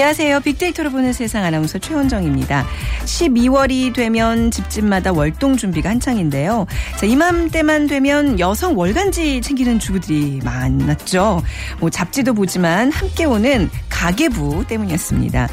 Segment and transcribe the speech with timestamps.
[0.00, 0.40] 안녕하세요.
[0.40, 2.66] 빅데이터로 보는 세상 아나운서 최원정입니다.
[3.04, 6.66] 12월이 되면 집집마다 월동 준비가 한창인데요.
[6.96, 11.42] 자, 이맘때만 되면 여성 월간지 챙기는 주부들이 많았죠.
[11.80, 15.48] 뭐 잡지도 보지만 함께 오는 가계부 때문이었습니다.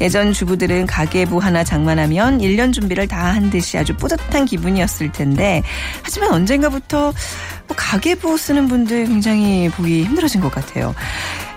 [0.00, 5.62] 예전 주부들은 가계부 하나 장만하면 1년 준비를 다 한 듯이 아주 뿌듯한 기분이었을 텐데
[6.02, 7.12] 하지만 언젠가부터
[7.68, 10.92] 뭐 가계부 쓰는 분들 굉장히 보기 힘들어진 것 같아요.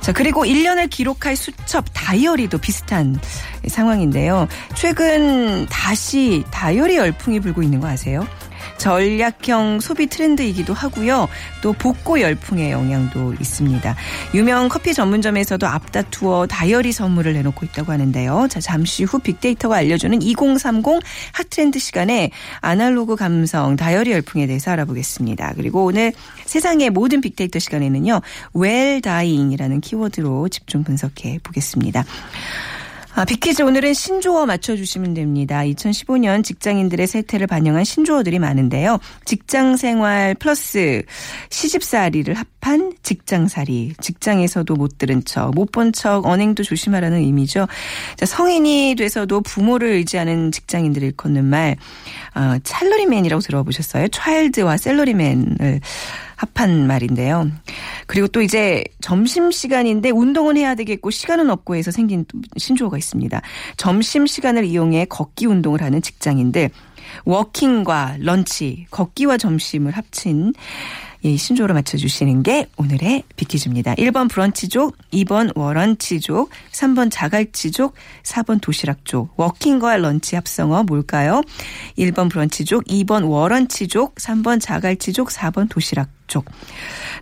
[0.05, 3.19] 자, 그리고 1년을 기록할 수첩 다이어리도 비슷한
[3.67, 4.47] 상황인데요.
[4.75, 8.27] 최근 다시 다이어리 열풍이 불고 있는 거 아세요?
[8.77, 11.27] 전략형 소비 트렌드이기도 하고요.
[11.61, 13.95] 또 복고 열풍의 영향도 있습니다.
[14.33, 18.47] 유명 커피 전문점에서도 앞다투어 다이어리 선물을 내놓고 있다고 하는데요.
[18.49, 21.01] 자, 잠시 후 빅데이터가 알려주는 2030
[21.33, 22.31] 핫트렌드 시간에
[22.61, 25.53] 아날로그 감성 다이어리 열풍에 대해서 알아보겠습니다.
[25.55, 26.13] 그리고 오늘
[26.45, 28.21] 세상의 모든 빅데이터 시간에는요.
[28.53, 32.05] 웰다잉이라는 키워드로 집중 분석해 보겠습니다.
[33.17, 35.59] 아, 빅퀴즈 오늘은 신조어 맞춰주시면 됩니다.
[35.59, 38.99] 2015년 직장인들의 세태를 반영한 신조어들이 많은데요.
[39.23, 41.01] 직장생활 플러스
[41.49, 43.93] 시집살이를 합한 직장살이.
[44.01, 47.67] 직장에서도 못 들은 척, 못 본 척, 언행도 조심하라는 의미죠.
[48.17, 51.77] 자, 성인이 돼서도 부모를 의지하는 직장인들을 일컫는 말,
[52.35, 54.09] 어, 찰러리맨이라고 들어보셨어요?
[54.09, 55.79] 차일드와 셀러리맨을
[56.35, 57.49] 합한 말인데요.
[58.07, 63.41] 그리고 또 이제 점심 시간인데 운동은 해야 되겠고 시간은 없고 해서 생긴 또 신조어가 있습니다.
[63.77, 66.69] 점심 시간을 이용해 걷기 운동을 하는 직장인들.
[67.25, 70.53] 워킹과 런치, 걷기와 점심을 합친
[71.25, 73.95] 이 신조어로 맞춰주시는 게 오늘의 비키즈입니다.
[73.95, 79.33] 1번 브런치족, 2번 워런치족, 3번 자갈치족, 4번 도시락족.
[79.35, 81.41] working과 lunch 합성어 뭘까요?
[81.97, 86.45] 1번 브런치족, 2번 워런치족, 3번 자갈치족, 4번 도시락족.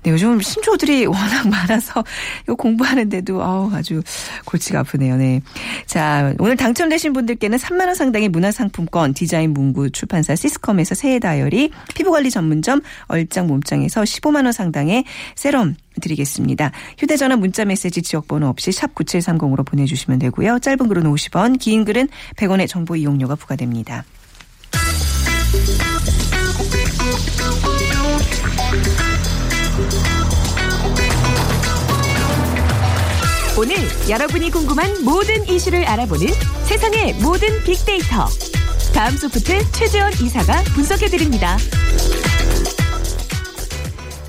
[0.04, 2.04] 네, 요즘 신조어들이 워낙 많아서
[2.44, 4.02] 이거 공부하는데도 아우 아주
[4.46, 5.18] 골치가 아프네요.
[5.18, 5.42] 네.
[5.86, 11.72] 자, 오늘 당첨되신 분들께는 3만 원 상당의 문화 상품권, 디자인 문구 출판사 시스컴에서 새해 다이어리,
[11.96, 15.06] 피부 관리 전문점 얼짱 몸짱에서 15만 원 상당의
[15.36, 16.72] 세럼 드리겠습니다.
[16.98, 20.60] 휴대 전화 문자 메시지 지역 번호 없이 샵 9730으로 보내 주시면 되고요.
[20.60, 24.04] 짧은 글은 50원, 긴 글은 100원의 정보 이용료가 부과됩니다.
[33.64, 33.78] 오늘
[34.10, 36.28] 여러분이 궁금한 모든 이슈를 알아보는
[36.66, 38.28] 세상의 모든 빅데이터.
[38.94, 41.58] 다음 소프트 최재원 이사가 분석해드립니다.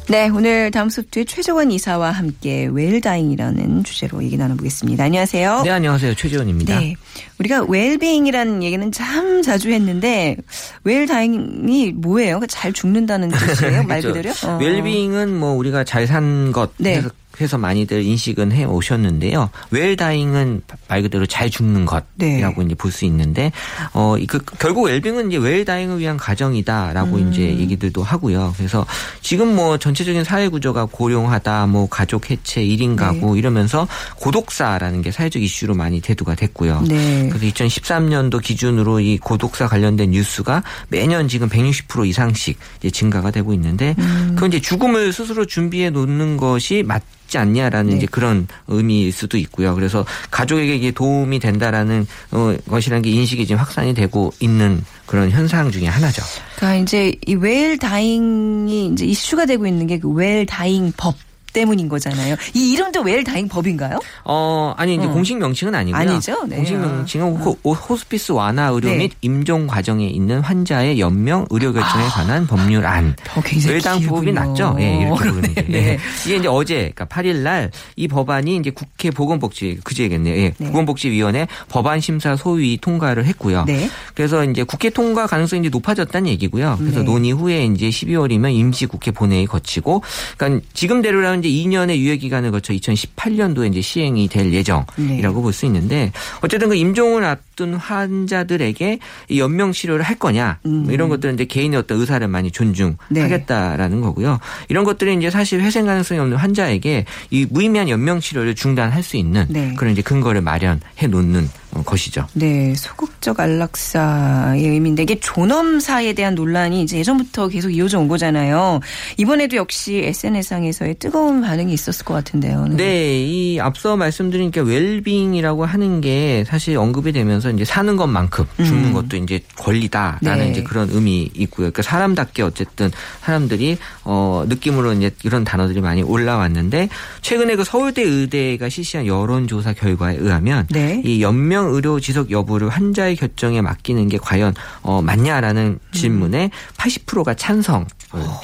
[0.06, 5.02] 네, 오늘 다음 소프트의 최정원 이사와 함께 웰다잉이라는 주제로 얘기 나눠보겠습니다.
[5.02, 5.62] 안녕하세요.
[5.64, 6.14] 네, 안녕하세요.
[6.14, 6.78] 최지원입니다.
[6.78, 6.94] 네.
[7.40, 10.36] 우리가 웰빙이라는 얘기는 참 자주 했는데
[10.84, 12.40] 웰다잉이 뭐예요?
[12.48, 13.82] 잘 죽는다는 뜻이에요?
[13.88, 14.12] 말 그렇죠.
[14.12, 14.52] 그대로?
[14.52, 14.58] 어.
[14.58, 17.02] 웰빙은 뭐 우리가 잘 산 것 네.
[17.40, 19.50] 해서, 많이들 인식은 해 오셨는데요.
[19.70, 22.66] 웰다잉은 말 그대로 잘 죽는 것이라고 네.
[22.66, 23.52] 이제 볼 수 있는데
[23.92, 27.32] 어, 그 결국 웰빙은 이제 웰다잉을 위한 가정이다라고 음.
[27.32, 28.54] 이제 얘기들도 하고요.
[28.56, 28.86] 그래서
[29.20, 33.86] 지금 뭐 전체적인 사회 구조가 고령하다, 뭐 가족 해체, 1인 가구 이러면서
[34.20, 36.82] 고독사라는 게 사회적 이슈로 많이 대두가 됐고요.
[36.88, 37.28] 네.
[37.28, 42.58] 그래서 2013년도 기준으로 이 고독사 관련된 뉴스가 매년 지금 160% 이상씩
[42.92, 44.32] 증가가 되고 있는데 음.
[44.34, 47.96] 그건 이제 죽음을 스스로 준비해 놓는 것이 맞지 않냐라는 네.
[47.96, 49.74] 이제 그런 의미일 수도 있고요.
[49.74, 55.70] 그래서 가족에게 이게 도움이 된다라는 어, 것이라는 게 인식이 지금 확산이 되고 있는 그런 현상
[55.70, 56.22] 중에 하나죠.
[56.56, 61.14] 그러니까 이제 이 웰다잉이 이제 이슈가 되고 있는 게 그 웰다잉 법
[61.54, 62.36] 때문인 거잖아요.
[62.52, 63.98] 이 이름도 웰 다잉 법인가요?
[64.24, 65.10] 어, 아니, 이제 어.
[65.10, 65.98] 공식 명칭은 아니고요.
[66.00, 66.44] 아니죠?
[66.46, 66.56] 네.
[66.56, 68.96] 공식 명칭은 호, 호스피스 완화 의료 네.
[68.98, 73.16] 및 임종 과정에 있는 환자의 연명 의료 결정에 관한 법률안.
[73.34, 74.32] 어, 부분이 길군요.
[74.32, 74.76] 낮죠?
[74.80, 75.62] 예, 이렇게 부르는 게.
[75.62, 75.74] 네.
[75.92, 75.98] 예.
[76.26, 80.34] 이게 이제 어제, 그러니까 8일 날 이 법안이 이제 국회 보건복지, 그제겠네요.
[80.36, 80.54] 예.
[80.58, 80.66] 네.
[80.66, 83.64] 보건복지위원회 법안 심사 소위 통과를 했고요.
[83.66, 83.88] 네.
[84.14, 86.76] 그래서 이제 국회 통과 가능성이 이제 높아졌다는 얘기고요.
[86.80, 87.04] 그래서 네.
[87.04, 90.02] 논의 후에 이제 12월이면 임시 국회 본회의 거치고,
[90.36, 95.43] 그러니까 지금대로라면 이제 2년의 유예 기간을 거쳐 2018년도에 이제 시행이 될 예정이라고 네.
[95.43, 98.99] 볼수 있는데 어쨌든 그 임종을 앞둔 환자들에게
[99.29, 104.41] 이 연명 치료를 할 거냐 뭐 이런 것들은 이제 개인의 어떤 의사를 많이 존중하겠다라는 거고요.
[104.69, 109.47] 이런 것들이 이제 사실 회생 가능성이 없는 환자에게 이 무의미한 연명 치료를 중단할 수 있는
[109.50, 109.75] 네.
[109.76, 112.26] 그런 이제 근거를 마련해 놓는 어, 것이죠.
[112.35, 118.81] 네, 소극적 안락사의 의미인데 이게 존엄사에 대한 논란이 이제 예전부터 계속 이어져 온 거잖아요.
[119.17, 122.69] 이번에도 역시 SNS상에서의 뜨거운 반응이 있었을 것 같은데요.
[122.69, 128.91] 네, 이 앞서 말씀드린 게 웰빙이라고 하는 게 사실 언급이 되면서 이제 사는 것만큼 죽는
[128.91, 128.93] 음.
[128.93, 130.50] 것도 이제 권리다라는 네.
[130.50, 131.71] 이제 그런 의미 있고요.
[131.71, 132.91] 그러니까 사람답게 어쨌든
[133.23, 136.88] 사람들이 어 느낌으로 이제 이런 단어들이 많이 올라왔는데
[137.23, 141.00] 최근에 그 서울대 의대가 실시한 여론조사 결과에 의하면 네.
[141.05, 147.87] 이 연명 의료 지속 여부를 환자의 결정에 맡기는 게 과연 어 맞냐라는 질문에 80%가 찬성을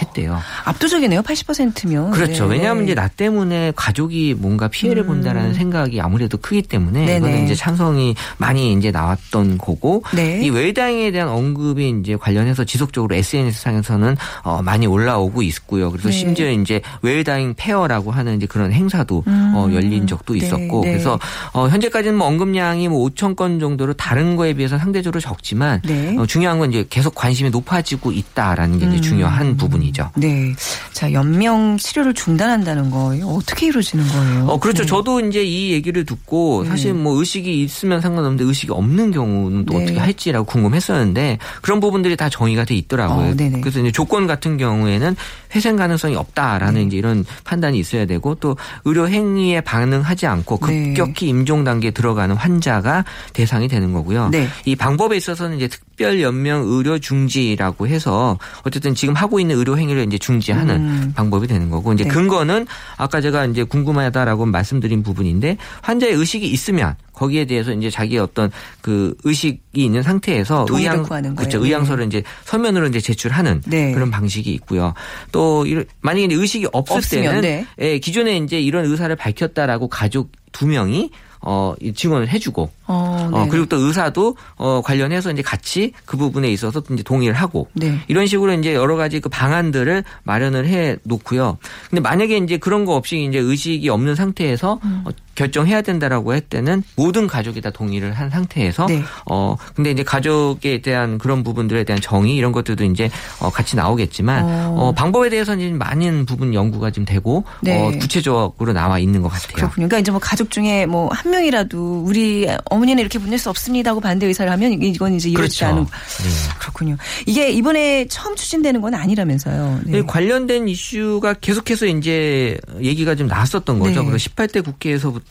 [0.02, 0.38] 했대요.
[0.64, 1.22] 압도적이네요.
[1.22, 2.10] 80%면.
[2.10, 2.46] 그렇죠.
[2.46, 2.56] 네.
[2.56, 7.06] 왜냐하면 이제 나 때문에 가족이 뭔가 피해를 본다라는 생각이 아무래도 크기 때문에 음.
[7.06, 7.18] 네네.
[7.18, 10.40] 이거는 이제 찬성이 많이 이제 나왔던 거고 네.
[10.42, 15.90] 이 웰다잉에 대한 언급이 이제 관련해서 지속적으로 SNS 상에서는 어 많이 올라오고 있고요.
[15.90, 16.14] 그래서 네.
[16.14, 20.92] 심지어 이제 웰다잉 페어라고 하는 이제 그런 행사도 어 열린 적도 네, 있었고 네.
[20.92, 21.18] 그래서
[21.52, 26.16] 어 현재까지는 뭐 언급량이 뭐 5천 건 정도로 다른 거에 비해서 상대적으로 적지만 네.
[26.18, 29.02] 어 중요한 건 이제 계속 관심이 높아지고 있다라는 게 이제 음.
[29.02, 30.10] 중요한 부분이죠.
[30.16, 30.54] 네.
[30.92, 33.26] 자, 연명 치료를 중단한다는 거예요.
[33.26, 34.46] 어떻게 이루어지는 거예요?
[34.46, 34.82] 어, 그렇죠.
[34.82, 34.86] 네.
[34.86, 36.70] 저도 이제 이 얘기를 듣고 네.
[36.70, 39.84] 사실 뭐 의식이 있으면 상관없는데 의식이 없는 경우는 또 네.
[39.84, 43.30] 어떻게 할지라고 궁금했었는데 그런 부분들이 다 정의가 돼 있더라고요.
[43.30, 43.60] 어.
[43.60, 45.16] 그래서 이제 조건 같은 경우에는
[45.54, 46.82] 회생 가능성이 없다라는 네.
[46.82, 50.92] 이제 이런 판단이 있어야 되고 또 의료 행위에 반응하지 않고 네.
[50.94, 52.99] 급격히 임종 단계에 들어가는 환자가
[53.32, 54.28] 대상이 되는 거고요.
[54.30, 54.48] 네.
[54.64, 60.04] 이 방법에 있어서는 이제 특별 연명 의료 중지라고 해서 어쨌든 지금 하고 있는 의료 행위를
[60.04, 61.12] 이제 중지하는 음.
[61.14, 62.10] 방법이 되는 거고 이제 네.
[62.10, 62.66] 근거는
[62.96, 68.50] 아까 제가 이제 궁금하다라고 말씀드린 부분인데 환자의 의식이 있으면 거기에 대해서 이제 자기의 어떤
[68.80, 71.58] 그 의식이 있는 상태에서 의향 구하는 그렇죠.
[71.58, 71.66] 거예요.
[71.66, 73.92] 의향서를 이제 서면으로 이제 제출하는 네.
[73.92, 74.94] 그런 방식이 있고요.
[75.30, 75.66] 또
[76.00, 77.66] 만약에 의식이 없을 없으면, 때는 네.
[77.78, 81.10] 예, 기존에 이제 이런 의사를 밝혔다라고 가족 두 명이
[81.42, 83.48] 어, 이 증언을 해주고 어, 어, 네.
[83.50, 88.00] 그리고 또 의사도 어, 관련해서 이제 같이 그 부분에 있어서 이제 동의를 하고 네.
[88.08, 91.58] 이런 식으로 이제 여러 가지 그 방안들을 마련을 해 놓고요.
[91.88, 95.02] 근데 만약에 이제 그런 거 없이 이제 의식이 없는 상태에서 음.
[95.06, 99.02] 어, 결정해야 된다라고 할 때는 모든 가족이 다 동의를 한 상태에서 네.
[99.30, 103.08] 어 근데 이제 가족에 대한 그런 부분들에 대한 정의 이런 것들도 이제
[103.40, 104.74] 어, 같이 나오겠지만 어.
[104.76, 107.80] 어, 방법에 대해서는 많은 부분 연구가 지금 되고 네.
[107.80, 109.54] 어, 구체적으로 나와 있는 것 같아요.
[109.54, 109.88] 그렇군요.
[109.88, 112.48] 그러니까 이제 뭐 가족 중에 뭐 한 명이라도 우리
[112.80, 115.66] 어머니는 이렇게 보낼 수 없습니다 하고 반대 의사를 하면 이건 이제 이렇지 그렇죠.
[115.66, 116.28] 않은 네.
[116.58, 116.96] 그렇군요.
[117.26, 119.80] 이게 이번에 처음 추진되는 건 아니라면서요.
[119.84, 119.98] 네.
[119.98, 124.00] 이 관련된 이슈가 계속해서 이제 얘기가 좀 나왔었던 거죠.
[124.00, 124.06] 네.
[124.06, 125.24] 그래서 18대 국회에서부터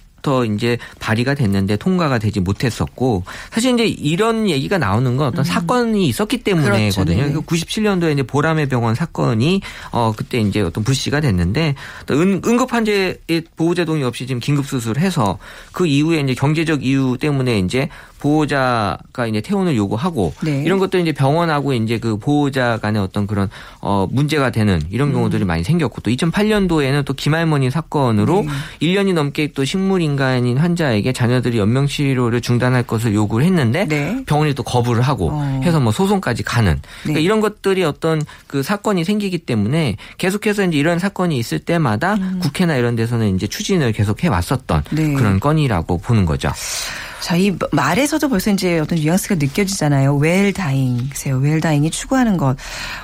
[0.46, 6.44] 이제 발의가 됐는데 통과가 되지 못했었고 사실 이제 이런 얘기가 나오는 건 어떤 사건이 있었기
[6.44, 7.24] 때문에거든요.
[7.24, 7.34] 음.
[7.34, 7.40] 그렇죠.
[7.40, 7.46] 네.
[7.46, 9.62] 97년도에 이제 보람의 병원 사건이
[9.92, 11.76] 어 그때 이제 어떤 불씨가 됐는데
[12.06, 15.38] 또 은, 응급 환자의 보호자 동의 없이 지금 긴급 수술을 해서
[15.72, 17.90] 그 이후에 이제 경제적 이유 때문에 이제
[18.20, 20.64] 보호자가 이제 퇴원을 요구하고 네.
[20.64, 23.50] 이런 것도 이제 병원하고 이제 그 보호자 간의 어떤 그런
[23.82, 28.88] 어 문제가 되는 이런 경우들이 많이 생겼고 또 2008년도에는 또 김할머니 사건으로 네.
[28.88, 34.24] 1년이 넘게 또 식물 인간인 환자에게 자녀들이 연명 치료를 중단할 것을 요구를 했는데 네.
[34.26, 35.62] 병원이 또 거부를 하고 어.
[35.64, 37.24] 해서 뭐 소송까지 가는 그러니까 네.
[37.24, 42.96] 이런 것들이 어떤 그 사건이 생기기 때문에 계속해서 이제 이런 사건이 있을 때마다 국회나 이런
[42.96, 44.96] 데서는 이제 추진을 계속 해 왔었던 음.
[44.96, 45.14] 네.
[45.14, 46.52] 그런 건이라고 보는 거죠.
[47.22, 50.16] 자, 이 말에서도 벌써 이제 어떤 뉘앙스가 느껴지잖아요.
[50.18, 51.38] 웰 다잉, 세요.
[51.38, 52.56] 웰 다잉이 추구하는 것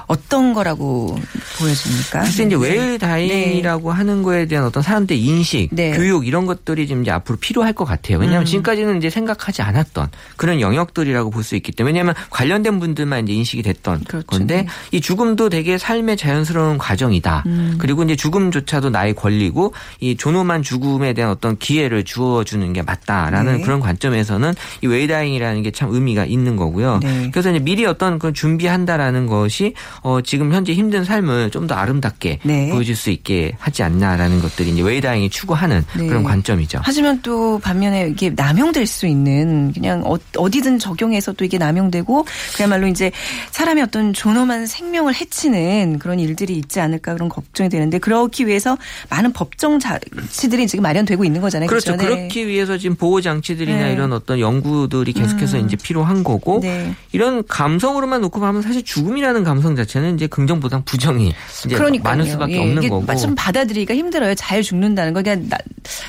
[0.08, 1.18] 어떤 거라고
[1.58, 2.22] 보여집니까?
[2.22, 2.70] 글쎄 이제 네.
[2.70, 5.92] 웰다잉이라고 하는 거에 대한 어떤 사람들의 인식, 네.
[5.96, 8.18] 교육 이런 것들이 지금 이제 앞으로 필요할 것 같아요.
[8.18, 8.46] 왜냐하면 음.
[8.46, 13.62] 지금까지는 이제 생각하지 않았던 그런 영역들이라고 볼 수 있기 때문에 왜냐하면 관련된 분들만 이제 인식이
[13.62, 14.26] 됐던 그렇죠.
[14.26, 14.68] 건데 네.
[14.92, 17.44] 이 죽음도 되게 삶의 자연스러운 과정이다.
[17.46, 17.76] 음.
[17.78, 23.62] 그리고 이제 죽음조차도 나의 권리고 이 존엄한 죽음에 대한 어떤 기회를 주어주는 게 맞다라는 네.
[23.62, 27.00] 그런 관점 에서는 이 웰다잉이라는 게 참 의미가 있는 거고요.
[27.04, 27.30] 네.
[27.34, 32.40] 그래서 이제 미리 어떤 그 준비한다라는 것이 어 지금 현재 힘든 삶을 좀 더 아름답게
[32.44, 32.70] 네.
[32.70, 36.06] 보여줄 수 있게 하지 않나라는 것들이 이제 웨이다잉이 추구하는 네.
[36.08, 36.80] 그런 관점이죠.
[36.84, 42.86] 하지만 또 반면에 이게 남용될 수 있는 그냥 어- 어디든 적용해서 또 이게 남용되고 그야말로
[42.88, 43.12] 이제
[43.52, 48.78] 사람의 어떤 존엄한 생명을 해치는 그런 일들이 있지 않을까 그런 걱정이 되는데 그렇기 위해서
[49.10, 51.68] 많은 법정 장치들이 지금 마련되고 있는 거잖아요.
[51.68, 51.96] 그렇죠.
[51.96, 52.06] 네.
[52.06, 53.95] 그렇기 위해서 지금 보호 장치들이나 네.
[53.96, 55.66] 이런 어떤 연구들이 계속해서 음.
[55.66, 56.94] 이제 필요한 거고 네.
[57.12, 61.34] 이런 감성으로만 놓고 보면 사실 죽음이라는 감성 자체는 이제 긍정보다 부정이
[61.66, 62.12] 이제 그러니까요.
[62.12, 63.16] 많을 수밖에 예, 없는 거고.
[63.16, 64.36] 좀 받아들이기가 힘들어요.
[64.36, 65.22] 잘 죽는다는 거.
[65.24, 65.58] 그냥 나,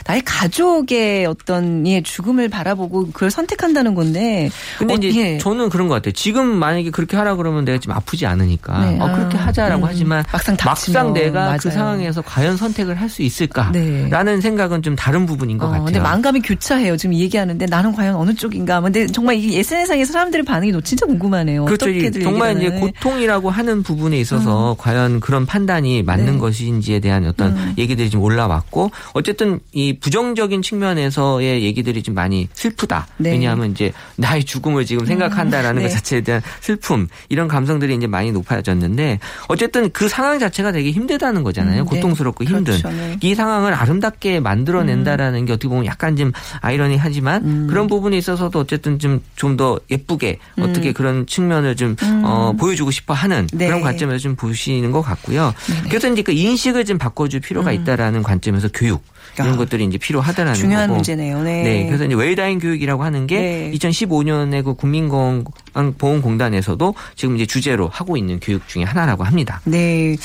[0.06, 4.50] 나의 가족의 어떤 예, 죽음을 바라보고 그걸 선택한다는 건데.
[4.78, 5.38] 근데 어, 이제 예.
[5.38, 6.12] 저는 그런 것 같아요.
[6.12, 8.98] 지금 만약에 그렇게 하라 그러면 내가 지금 아프지 않으니까 네.
[9.00, 9.88] 어, 그렇게 아, 하자라고 음.
[9.88, 10.56] 하지만 막상.
[10.64, 11.78] 막상 내가 그 맞아요.
[11.78, 13.24] 상황에서 과연 선택을 할수 네.
[13.24, 15.84] 있을까라는 생각은 좀 다른 부분인 것 어, 같아요.
[15.84, 16.96] 근데 마음감이 교차해요.
[16.96, 18.80] 지금 얘기하는데 나는 과연 어느 쪽인가.
[18.80, 21.66] 근데 정말 이 SNS상의 사람들의 반응이 너 진짜 궁금하네요.
[21.66, 21.86] 그렇죠.
[22.22, 22.70] 정말 이제.
[22.70, 26.38] 고통이라고 하는 부분에 있어서 과연 그런 판단이 맞는 네.
[26.38, 27.74] 것인지에 대한 어떤 음.
[27.76, 33.08] 얘기들이 좀 올라왔고 어쨌든 이 부정적인 측면에서의 얘기들이 좀 많이 슬프다.
[33.18, 33.32] 네.
[33.32, 35.88] 왜냐하면 이제 나의 죽음을 지금 생각한다라는 네.
[35.88, 39.18] 것 자체에 대한 슬픔 이런 감성들이 이제 많이 높아졌는데
[39.48, 41.82] 어쨌든 그 상황 자체가 되게 힘들다는 거잖아요.
[41.82, 41.96] 음, 네.
[41.96, 42.88] 고통스럽고 힘든 그렇죠.
[42.88, 43.18] 네.
[43.20, 47.68] 이 상황을 아름답게 만들어낸다라는 게 어떻게 보면 약간 좀 아이러니하지만 음.
[47.68, 53.14] 그런 부분에 있어서도 어쨌든 좀 좀 더 예쁘게 어떻게 그런 측면을 좀 어, 보여주고 싶어
[53.14, 53.58] 하는 음.
[53.58, 53.66] 네.
[53.66, 55.54] 그런 관점에서 좀 보시는 것 같고요.
[55.88, 59.02] 그래서 이제 그 인식을 좀 바꿔줄 필요가 있다라는 관점에서 교육
[59.34, 59.52] 이런 음.
[59.54, 59.56] 야.
[59.56, 60.96] 것들이 이제 필요하다라는 중요한 거고.
[60.96, 61.42] 문제네요.
[61.42, 61.62] 네.
[61.62, 63.70] 네, 그래서 이제 웰다인 교육이라고 하는 게 네.
[63.74, 69.60] 2015년에 그 국민건강보험공단에서도 지금 이제 주제로 하고 있는 교육 중에 하나라고 합니다.
[69.64, 70.16] 네.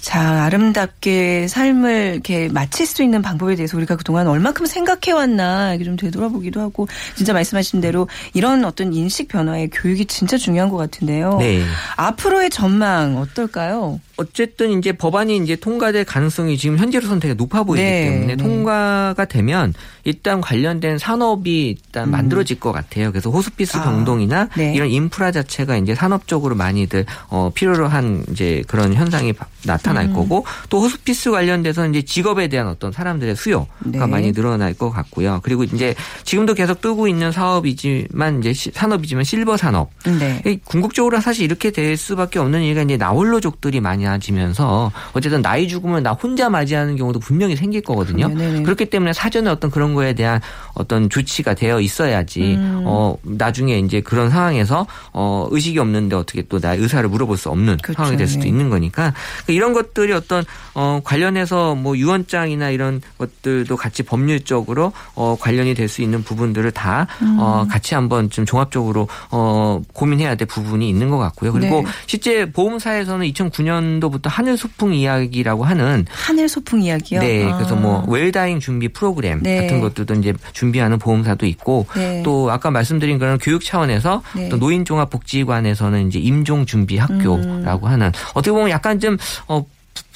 [0.00, 5.84] 자, 아름답게 삶을 이렇게 마칠 수 있는 방법에 대해서 우리가 그동안 얼마큼 생각해 왔나 이렇게
[5.84, 11.36] 좀 되돌아보기도 하고 진짜 말씀하신 대로 이런 어떤 인식 변화의 교육이 진짜 중요한 것 같은데요.
[11.38, 11.62] 네.
[11.96, 14.00] 앞으로의 전망 어떨까요?
[14.20, 18.36] 어쨌든 이제 법안이 이제 통과될 가능성이 지금 현재로서는 되게 높아 보이기 네, 때문에 네.
[18.36, 19.72] 통과가 되면
[20.04, 23.12] 일단 관련된 산업이 일단 만들어질 것 같아요.
[23.12, 23.80] 그래서 호스피스 음.
[23.80, 24.74] 아, 병동이나 네.
[24.74, 30.12] 이런 인프라 자체가 이제 산업적으로 많이들 어 필요로 한 이제 그런 현상이 바- 나타날 음.
[30.14, 33.98] 거고 또 호스피스 관련돼서 이제 직업에 대한 어떤 사람들의 수요가 네.
[34.06, 35.40] 많이 늘어날 것 같고요.
[35.42, 40.40] 그리고 이제 지금도 계속 뜨고 있는 사업이지만 이제 시- 산업이지만 실버 산업 네.
[40.46, 46.12] 이 궁극적으로 사실 이렇게 될 수밖에 없는 이유가 이제 나홀로족들이 많아지면서 어쨌든 나이 죽음을 나
[46.12, 48.28] 혼자 맞이하는 경우도 분명히 생길 거거든요.
[48.28, 48.62] 네네.
[48.62, 50.40] 그렇기 때문에 사전에 어떤 그런 거에 대한
[50.74, 52.82] 어떤 조치가 되어 있어야지 음.
[52.86, 57.78] 어 나중에 이제 그런 상황에서 어 의식이 없는데 어떻게 또 나 의사를 물어볼 수 없는
[57.82, 57.96] 그렇죠.
[57.96, 58.48] 상황이 될 수도 네.
[58.50, 59.14] 있는 거니까
[59.50, 65.90] 그러니까 이런 것들이 어떤 어 관련해서 뭐 유언장이나 이런 것들도 같이 법률적으로 어 관련이 될
[65.90, 67.36] 수 있는 부분들을 다 음.
[67.38, 71.52] 어, 같이 한번 좀 종합적으로 어, 고민해야 될 부분이 있는 것 같고요.
[71.52, 71.86] 그리고 네.
[72.06, 77.20] 실제 보험사에서는 2009년도부터 하늘 소풍 이야기라고 하는 하늘 소풍 이야기요.
[77.20, 77.80] 네, 그래서 아.
[77.80, 79.62] 뭐 웰다잉 준비 프로그램 네.
[79.62, 82.22] 같은 것들도 이제 준비하는 보험사도 있고 네.
[82.22, 84.48] 또 아까 말씀드린 그런 교육 차원에서 네.
[84.48, 87.92] 또 노인종합복지관에서는 이제 임종 준비 학교라고 음.
[87.92, 89.16] 하는 어떻게 보면 약간 좀
[89.48, 89.64] 어,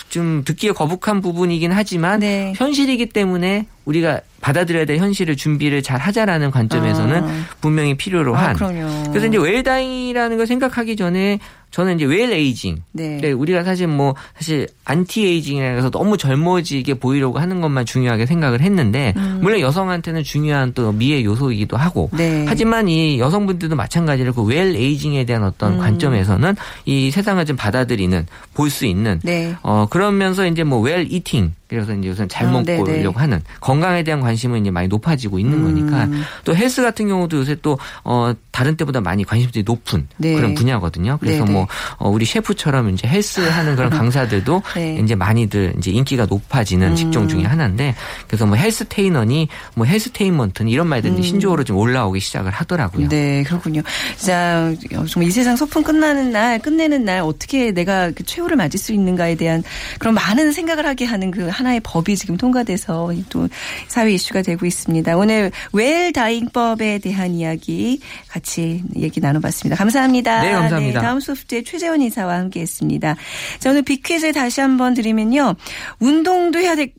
[0.08, 2.52] 좀 듣기에 거북한 부분이긴 하지만 네.
[2.56, 7.44] 현실이기 때문에 우리가 받아들여야 될 현실을 준비를 잘 하자라는 관점에서는 아.
[7.60, 8.56] 분명히 필요로 아, 한.
[8.56, 9.04] 그럼요.
[9.10, 11.38] 그래서 이제 웰다잉이라는 걸 생각하기 전에
[11.70, 12.82] 저는 이제 well aging.
[12.92, 13.18] 네.
[13.20, 18.60] 네, 우리가 사실 뭐 사실 anti aging이라 해서 너무 젊어지게 보이려고 하는 것만 중요하게 생각을
[18.60, 22.16] 했는데 물론 여성한테는 중요한 또 미의 요소이기도 하고 음.
[22.18, 22.44] 네.
[22.46, 25.78] 하지만 이 여성분들도 마찬가지로 그 well aging에 대한 어떤 음.
[25.78, 29.54] 관점에서는 이 세상을 좀 받아들이는 볼 수 있는 네.
[29.62, 33.02] 어 그러면서 이제 뭐 well eating 그래서 이제 우선 잘 아, 먹고 네네.
[33.02, 35.64] 려고 하는 건강에 대한 관심은 이제 많이 높아지고 있는 음.
[35.64, 36.08] 거니까
[36.44, 40.34] 또 헬스 같은 경우도 요새 또 어 다른 때보다 많이 관심들이 높은 네.
[40.34, 41.18] 그런 분야거든요.
[41.20, 41.52] 그래서 네네.
[41.52, 41.66] 뭐
[41.96, 45.00] 어, 우리 셰프처럼 이제 헬스 하는 그런 강사들도 네.
[45.02, 46.96] 이제 많이들 이제 인기가 높아지는 음.
[46.96, 47.94] 직종 중에 하나인데
[48.26, 53.06] 그래서 뭐 헬스 테이너니 뭐 헬스 테인먼트는 이런 말들이 신조어로 좀 올라오기 시작을 하더라고요.
[53.06, 53.08] 음.
[53.08, 53.82] 네, 그렇군요.
[54.16, 54.72] 자,
[55.08, 59.34] 정말 이 세상 소풍 끝나는 날, 끝내는 날 어떻게 내가 그 최후를 맞을 수 있는가에
[59.34, 59.62] 대한
[59.98, 63.48] 그런 많은 생각을 하게 하는 그 하나의 법이 지금 통과돼서 또
[63.88, 65.16] 사회 이슈가 되고 있습니다.
[65.16, 69.76] 오늘 웰다잉법에 대한 이야기 같이 얘기 나눠봤습니다.
[69.76, 70.42] 감사합니다.
[70.42, 71.00] 네, 감사합니다.
[71.00, 73.16] 다음 소프트의 최재원 이사와 함께했습니다.
[73.58, 75.54] 자, 오늘 빅퀴즈 다시 한번 드리면요.
[75.98, 76.92] 운동도 해야 되,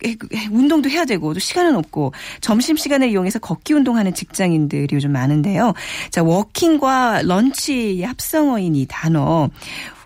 [0.52, 5.74] 운동도 해야 되고 또 시간은 없고 점심 시간을 이용해서 걷기 운동하는 직장인들이 요즘 많은데요.
[6.10, 9.50] 자, 워킹과 런치의 합성어인 이 단어.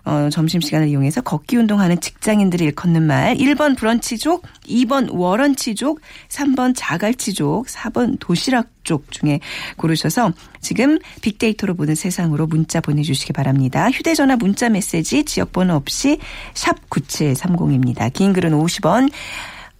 [0.04, 8.16] 어, 점심시간을 이용해서 걷기 운동하는 직장인들이 일컫는 말 1번 브런치족, 2번 워런치족, 3번 자갈치족, 4번
[8.18, 9.40] 도시락족 중에
[9.76, 13.90] 고르셔서 지금 빅데이터로 보는 세상으로 문자 보내주시기 바랍니다.
[13.90, 16.18] 휴대전화 문자 메시지 지역번호 없이
[16.54, 18.12] 샵 9730입니다.
[18.12, 19.10] 긴 글은 50원,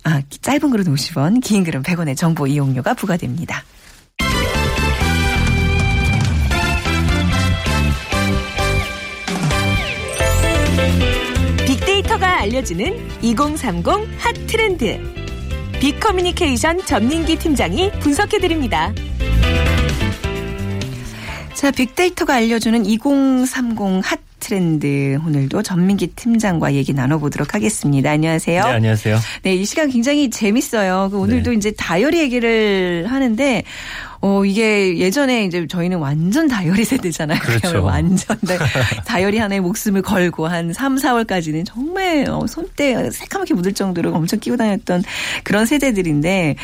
[0.04, 3.64] 아, 짧은 글은 50원, 긴 글은 100원의 정보 이용료가 부과됩니다.
[12.40, 14.98] 알려주는 2030 핫 트렌드.
[15.78, 18.94] 빅커뮤니케이션 전민기 팀장이 분석해드립니다.
[21.52, 28.10] 자, 빅데이터가 알려주는 2030 핫 트렌드 오늘도 전민기 팀장과 얘기 나눠보도록 하겠습니다.
[28.10, 28.64] 안녕하세요.
[28.64, 29.18] 네, 안녕하세요.
[29.42, 31.10] 네, 이 시간 굉장히 재밌어요.
[31.10, 31.56] 그 오늘도 네.
[31.56, 33.64] 이제 다이어리 얘기를 하는데
[34.22, 37.38] 어, 이게 예전에 이제 저희는 완전 다이어리 세대잖아요.
[37.40, 37.82] 그렇죠.
[37.84, 38.58] 완전 다-
[39.06, 44.58] 다이어리 하나에 목숨을 걸고 한 3, 4월까지는 정말 어, 손때 새까맣게 묻을 정도로 엄청 끼고
[44.58, 45.04] 다녔던
[45.42, 46.56] 그런 세대들인데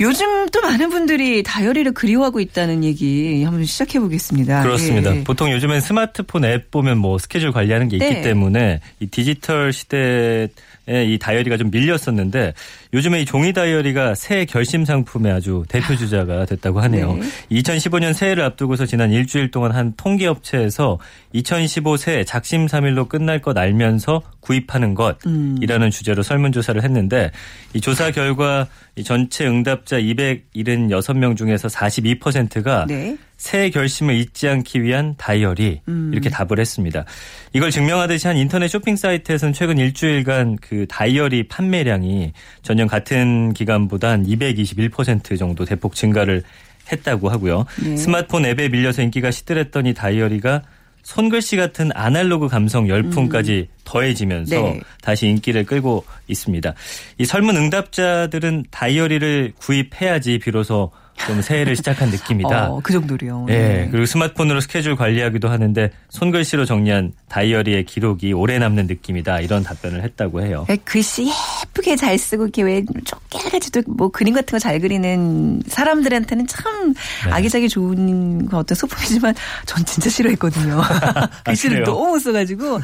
[0.00, 4.62] 요즘 또 많은 분들이 다이어리를 그리워하고 있다는 얘기 한번 시작해 보겠습니다.
[4.62, 5.14] 그렇습니다.
[5.14, 5.24] 예.
[5.24, 8.22] 보통 요즘엔 스마트폰 앱 보면 뭐 스케줄 관리하는 게 있기 네.
[8.22, 10.48] 때문에 이 디지털 시대에
[10.88, 12.54] 이 다이어리가 좀 밀렸었는데
[12.92, 16.93] 요즘에 이 종이 다이어리가 새해 결심 상품의 아주 대표 주자가 됐다고 하네요.
[16.94, 17.60] 네.
[17.62, 20.98] 2015년 새해를 앞두고서 지난 일주일 동안 한 통계 업체에서
[21.32, 24.94] 2015 새해 작심삼일로 끝날 것 알면서 구입하는
[25.26, 25.56] 음.
[25.58, 27.30] 것이라는 주제로 설문조사를 했는데
[27.72, 33.16] 이 조사 결과 이 전체 응답자 276명 중에서 42%가 네.
[33.36, 36.10] 새해 결심을 잊지 않기 위한 다이어리 음.
[36.12, 37.04] 이렇게 답을 했습니다.
[37.52, 42.32] 이걸 증명하듯이 한 인터넷 쇼핑 사이트에서는 최근 일주일간 그 다이어리 판매량이
[42.62, 46.42] 전년 같은 기간보다 한 221% 정도 대폭 증가를
[46.90, 47.66] 했다고 하고요.
[47.82, 47.96] 네.
[47.96, 50.62] 스마트폰 앱에 밀려서 인기가 시들했던 이 다이어리가
[51.02, 54.80] 손글씨 같은 아날로그 감성 열풍까지 더해지면서 네.
[55.02, 56.74] 다시 인기를 끌고 있습니다.
[57.18, 60.90] 이 설문 응답자들은 다이어리를 구입해야지 비로소
[61.26, 62.70] 좀 새해를 시작한 느낌이다.
[62.70, 63.46] 어, 그 정도로요.
[63.48, 63.88] 예, 네.
[63.90, 69.40] 그리고 스마트폰으로 스케줄 관리하기도 하는데 손글씨로 정리한 다이어리의 기록이 오래 남는 느낌이다.
[69.40, 70.66] 이런 답변을 했다고 해요.
[70.68, 71.30] 왜 글씨
[71.66, 76.94] 예쁘게 잘 쓰고 이렇게 왜 쪼개가지고 뭐 그림 같은 거 잘 그리는 사람들한테는 참
[77.26, 77.30] 네.
[77.30, 79.34] 아기자기 좋은 그 어떤 소품이지만
[79.66, 80.80] 전 진짜 싫어했거든요.
[81.44, 81.84] 글씨를 그래요?
[81.94, 82.80] 너무 못 써가지고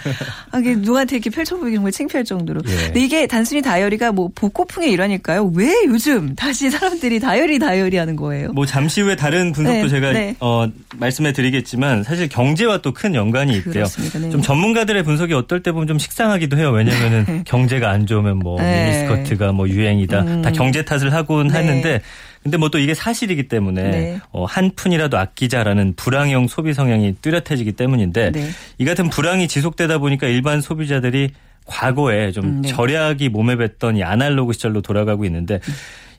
[0.50, 2.60] 아, 이게 누구한테 이렇게 펼쳐보기 정말 창피할 정도로.
[2.68, 2.76] 예.
[2.86, 5.52] 근데 이게 단순히 다이어리가 뭐 복고풍의 일환일까요?
[5.54, 8.52] 왜 요즘 다시 사람들이 다이어리 다이어리 하는 거예요?
[8.52, 10.36] 뭐 잠시 후에 다른 분석도 네, 제가 네.
[10.40, 13.72] 어, 말씀해 드리겠지만 사실 경제와 또 큰 연관이 있대요.
[13.72, 14.18] 그렇습니다.
[14.18, 14.30] 네.
[14.30, 16.70] 좀 전문가들의 분석이 어떨 때 보면 좀 식상하기도 해요.
[16.70, 18.84] 왜냐면은 경제가 안 좋으면 뭐 네.
[18.84, 20.20] 미니스커트가 뭐 유행이다.
[20.20, 20.42] 음.
[20.42, 21.54] 다 경제 탓을 하곤 네.
[21.54, 22.00] 하는데
[22.42, 24.20] 근데 뭐 또 이게 사실이기 때문에 네.
[24.32, 28.48] 어, 한 푼이라도 아끼자라는 불황형 소비 성향이 뚜렷해지기 때문이데 네.
[28.78, 31.30] 이 같은 불황이 지속되다 보니까 일반 소비자들이
[31.66, 32.68] 과거에 좀 음, 네.
[32.68, 35.60] 절약이 몸에 뱄던 이 아날로그 시절로 돌아가고 있는데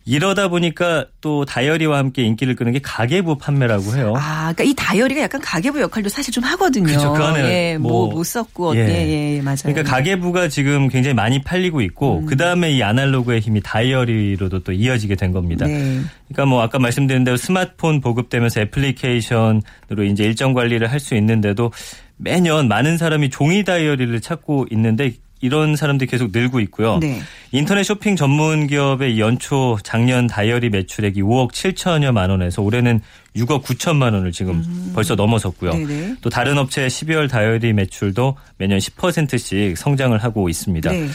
[0.05, 4.13] 이러다 보니까 또 다이어리와 함께 인기를 끄는 게 가계부 판매라고 해요.
[4.17, 6.85] 아, 그러니까 이 다이어리가 약간 가계부 역할도 사실 좀 하거든요.
[6.87, 7.13] 그렇죠.
[7.13, 7.39] 그 안에
[7.73, 8.79] 예, 뭐, 뭐- 못 썼고, 예.
[8.79, 9.57] 예, 예, 맞아요.
[9.63, 12.25] 그러니까 가계부가 지금 굉장히 많이 팔리고 있고 음.
[12.25, 15.67] 그 다음에 이 아날로그의 힘이 다이어리로도 또 이어지게 된 겁니다.
[15.67, 15.99] 네.
[16.29, 21.71] 그러니까 뭐 아까 말씀드린 대로 스마트폰 보급되면서 애플리케이션으로 이제 일정 관리를 할 수 있는데도
[22.17, 26.99] 매년 많은 사람이 종이 다이어리를 찾고 있는데 이런 사람들이 계속 늘고 있고요.
[26.99, 27.21] 네.
[27.51, 33.01] 인터넷 쇼핑 전문 기업의 연초 작년 다이어리 매출액이 5억 7천여만 원에서 올해는
[33.35, 35.71] 6억 9천만 원을 지금 벌써 넘어섰고요.
[35.71, 35.87] 음.
[35.87, 36.15] 네네.
[36.21, 40.91] 또 다른 업체의 12월 다이어리 매출도 매년 10%씩 성장을 하고 있습니다.
[40.91, 41.07] 네.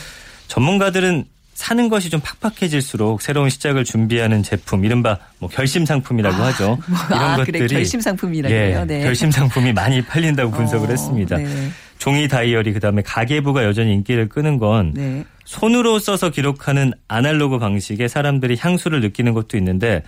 [0.48, 6.78] 전문가들은 사는 것이 좀 팍팍해질수록 새로운 시작을 준비하는 제품, 이른바 뭐 결심 상품이라고 하죠.
[7.08, 8.58] 이런 아, 것들이 그래, 결심 상품이라고요.
[8.58, 9.02] 예, 네.
[9.02, 11.38] 결심 상품이 많이 팔린다고 분석을 어, 했습니다.
[11.38, 11.70] 네.
[11.98, 15.24] 종이 다이어리 그다음에 가계부가 여전히 인기를 끄는 건 네.
[15.44, 20.02] 손으로 써서 기록하는 아날로그 방식에 사람들이 향수를 느끼는 것도 있는데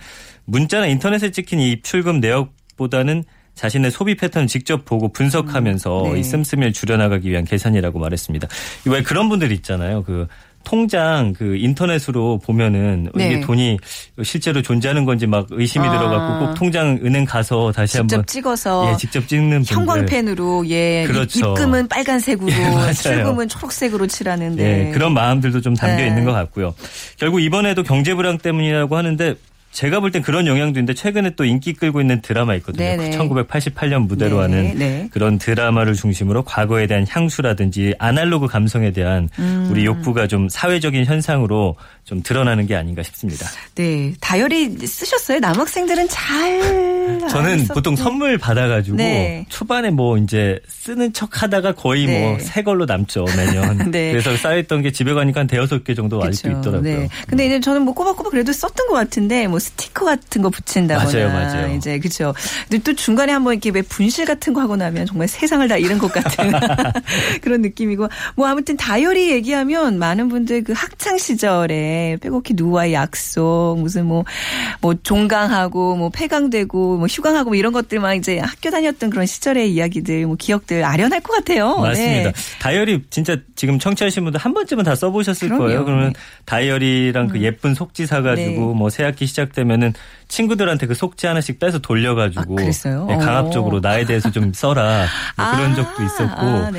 [0.45, 3.23] 문자나 인터넷에 찍힌 이 입출금 내역보다는
[3.55, 6.19] 자신의 소비 패턴을 직접 보고 분석하면서 음, 네.
[6.21, 8.47] 이 씀씀이를 줄여나가기 위한 계산이라고 말했습니다.
[8.85, 10.03] 왜 그런 분들 있잖아요.
[10.03, 10.27] 그
[10.63, 13.27] 통장 그 인터넷으로 보면은 네.
[13.27, 13.77] 이게 돈이
[14.23, 15.91] 실제로 존재하는 건지 막 의심이 아.
[15.91, 19.63] 들어갖고 꼭 통장 은행 가서 다시 직접 한번 찍어서 예, 직접 찍는.
[19.65, 21.51] 형광펜으로 예 그렇죠.
[21.51, 22.51] 입금은 빨간색으로
[22.87, 22.93] 예.
[22.93, 26.07] 출금은 초록색으로 칠하는데 예, 그런 마음들도 좀 담겨 네.
[26.07, 26.73] 있는 것 같고요.
[27.17, 29.35] 결국 이번에도 경제 불황 때문이라고 하는데
[29.71, 32.83] 제가 볼 땐 그런 영향도 있는데 최근에 또 인기 끌고 있는 드라마 있거든요.
[32.83, 33.17] 네네.
[33.17, 35.07] 1988년 무대로 네, 하는 네.
[35.11, 39.67] 그런 드라마를 중심으로 과거에 대한 향수라든지 아날로그 감성에 대한 음.
[39.69, 43.45] 우리 욕구가 좀 사회적인 현상으로 좀 드러나는 게 아닌가 싶습니다.
[43.75, 45.39] 네 다이어리 쓰셨어요?
[45.39, 49.45] 남학생들은 잘 저는 보통 선물 받아가지고 네.
[49.49, 52.21] 초반에 뭐 이제 쓰는 척 하다가 거의 네.
[52.21, 53.89] 뭐새 걸로 남죠 매년.
[53.91, 54.11] 네.
[54.11, 56.59] 그래서 쌓였던 게 집에 가니까 한 대여섯 개 정도 아직도 그쵸.
[56.59, 56.97] 있더라고요.
[57.01, 57.09] 네.
[57.27, 61.29] 근데 이제 저는 뭐 꼬박꼬박 그래도 썼던 것 같은데 뭐 스티커 같은 거 붙인다거나 맞아요,
[61.29, 61.75] 맞아요.
[61.75, 62.33] 이제 그렇죠.
[62.69, 65.97] 근데 또 중간에 한번 이렇게 왜 분실 같은 거 하고 나면 정말 세상을 다 잃은
[65.97, 66.51] 것 같은
[67.41, 74.05] 그런 느낌이고 뭐 아무튼 다이어리 얘기하면 많은 분들 그 학창 시절에 빼곡히 누구와의 약속 무슨
[74.05, 80.25] 뭐뭐 종강하고 뭐 폐강되고 뭐 휴강하고 뭐 이런 것들만 이제 학교 다녔던 그런 시절의 이야기들
[80.25, 81.77] 뭐 기억들 아련할 것 같아요.
[81.77, 82.31] 맞습니다.
[82.31, 82.33] 네.
[82.59, 85.63] 다이어리 진짜 지금 청취하신 분들 한 번쯤은 다 써보셨을 그럼요.
[85.63, 85.85] 거예요.
[85.85, 86.19] 그러면 네.
[86.45, 88.77] 다이어리랑 그 예쁜 속지 사가지고 네.
[88.77, 89.93] 뭐 새학기 시작 시작되면은
[90.27, 92.63] 친구들한테 그 속지 하나씩 빼서 돌려가지고 아?
[93.07, 93.79] 네, 강압적으로 어.
[93.79, 95.05] 나에 대해서 좀 써라
[95.37, 96.71] 뭐 그런 아, 적도 있었고 아.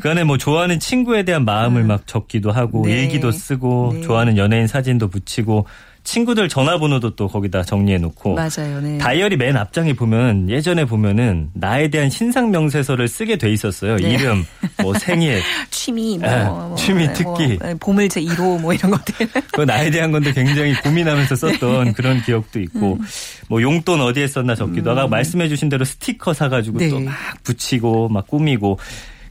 [0.00, 2.92] 그 안에 뭐 좋아하는 친구에 대한 마음을 막 적기도 하고 네.
[3.02, 4.00] 일기도 쓰고 네.
[4.02, 5.66] 좋아하는 연예인 사진도 붙이고
[6.04, 8.80] 친구들 전화번호도 또 거기다 정리해 놓고 맞아요.
[8.80, 8.98] 네.
[8.98, 13.96] 다이어리 맨 앞장에 보면 예전에 보면은 나에 대한 신상 명세서를 쓰게 돼 있었어요.
[13.96, 14.10] 네.
[14.10, 14.44] 이름,
[14.82, 17.58] 뭐 생일, 취미, 뭐, 예, 뭐, 취미, 뭐, 특기.
[17.58, 19.28] 뭐, 보물 제 1호 뭐 이런 것들.
[19.52, 21.92] 그 나에 대한 건데 굉장히 고민하면서 썼던 네.
[21.92, 23.06] 그런 기억도 있고 음.
[23.48, 26.88] 뭐 용돈 어디에 썼나 적기도 하고 말씀해 주신 대로 스티커 사 가지고 네.
[26.88, 28.78] 또막 붙이고 막 꾸미고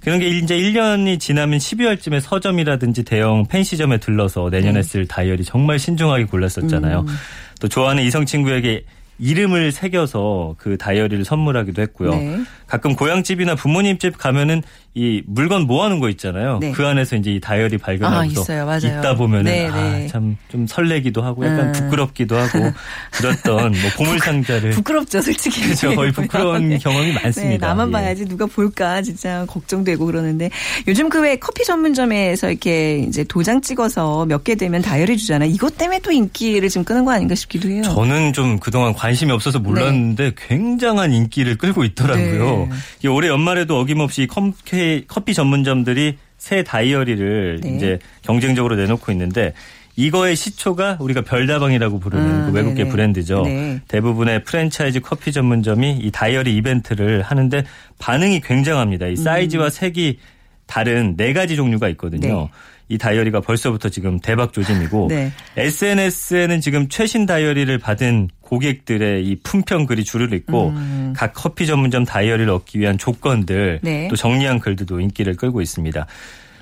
[0.02, 4.84] 그런 게 이제 1년이 지나면 12월쯤에 서점이라든지 대형 펜시점에 들러서 내년에 네.
[4.84, 7.02] 쓸 다이어리 정말 신중하게 골랐었잖아요.
[7.02, 7.16] 음.
[7.60, 8.84] 또 좋아하는 이성 친구에게
[9.20, 12.16] 이름을 새겨서 그 다이어리를 선물하기도 했고요.
[12.16, 12.40] 네.
[12.72, 16.60] 가끔 고향집이나 부모님 집 가면은 이 물건 모아놓은 거 있잖아요.
[16.60, 16.72] 네.
[16.72, 18.78] 그 안에서 이제 이 다이어리 발견하고서 아.
[18.78, 20.06] 있다 보면은 네, 네.
[20.06, 21.72] 아, 참 좀 설레기도 하고 약간 음.
[21.74, 22.60] 부끄럽기도 하고
[23.12, 25.62] 그랬던 뭐 보물 상자를 부끄럽죠, 솔직히.
[25.64, 25.96] 그렇죠.
[25.96, 26.78] 거의 부끄러운 네.
[26.78, 27.50] 경험이 많습니다.
[27.52, 27.92] 네, 나만 예.
[27.92, 30.50] 봐야지 누가 볼까 진짜 걱정되고 그러는데
[30.88, 35.50] 요즘 그 왜 커피 전문점에서 이렇게 이제 도장 찍어서 몇 개 되면 다이어리 주잖아요.
[35.52, 37.84] 이것 때문에 또 인기를 좀 끄는 거 아닌가 싶기도 해요.
[37.84, 42.61] 저는 좀 그동안 관심이 없어서 몰랐는데 굉장한 인기를 끌고 있더라고요.
[42.70, 42.76] 네.
[43.04, 47.76] 이 올해 연말에도 어김없이 커피, 커피 전문점들이 새 다이어리를 네.
[47.76, 49.54] 이제 경쟁적으로 내놓고 있는데
[49.96, 52.90] 이거의 시초가 우리가 별다방이라고 부르는 아, 그 외국계 네네.
[52.90, 53.44] 브랜드죠.
[53.44, 53.82] 네.
[53.88, 57.64] 대부분의 프랜차이즈 커피 전문점이 이 다이어리 이벤트를 하는데
[58.00, 59.08] 반응이 굉장합니다.
[59.08, 60.20] 이 사이즈와 색이
[60.66, 62.44] 다른 네 가지 종류가 있거든요.
[62.44, 62.50] 네.
[62.92, 65.32] 이 다이어리가 벌써부터 지금 대박 조짐이고 네.
[65.56, 70.74] SNS에는 지금 최신 다이어리를 받은 고객들의 이 품평 글이 줄을 잇고
[71.16, 74.10] 각 커피 전문점 다이어리를 얻기 위한 조건들 네.
[74.10, 76.06] 또 정리한 글들도 인기를 끌고 있습니다.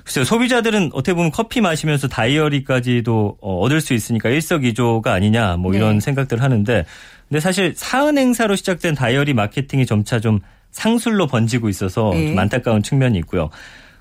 [0.04, 5.94] 글쎄요, 소비자들은 어떻게 보면 커피 마시면서 다이어리까지도 어, 얻을 수 있으니까 일석이조가 아니냐 뭐 이런
[5.94, 6.00] 네.
[6.00, 6.84] 생각들을 하는데
[7.28, 10.38] 근데 사실 사은 행사로 시작된 다이어리 마케팅이 점차 좀
[10.70, 12.28] 상술로 번지고 있어서 네.
[12.28, 13.50] 좀 안타까운 측면이 있고요.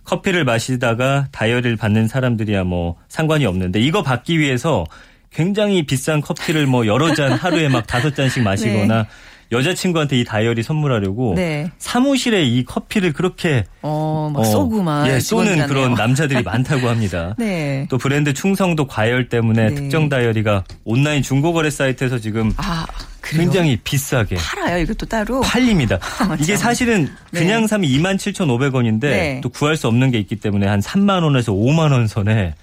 [0.09, 4.85] 커피를 마시다가 다이어리를 받는 사람들이야 뭐 상관이 없는데 이거 받기 위해서
[5.31, 9.05] 굉장히 비싼 커피를 뭐 여러 잔 하루에 막 다섯 잔씩 마시거나
[9.51, 11.71] 여자친구한테 이 다이어리 선물하려고 네.
[11.79, 15.07] 사무실에 이 커피를 그렇게 어, 막 어, 쏘고 막.
[15.07, 15.65] 예, 쏘는.
[15.67, 17.33] 그런 남자들이 많다고 합니다.
[17.39, 17.87] 네.
[17.89, 19.75] 또 브랜드 충성도 과열 때문에 네.
[19.75, 22.85] 특정 다이어리가 온라인 중고거래 사이트에서 지금 아,
[23.21, 23.43] 그래요?
[23.43, 25.41] 굉장히 비싸게 팔아요, 이것도 따로.
[25.41, 25.99] 팔립니다.
[26.39, 26.69] 이게 참.
[26.69, 27.67] 사실은 그냥 네.
[27.67, 29.39] 사면 27,500원인데 네.
[29.41, 32.53] 또 구할 수 없는 게 있기 때문에 한 3만 원에서 5만 원 선에